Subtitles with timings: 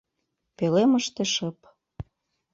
[0.57, 1.59] Пӧлемыште шып.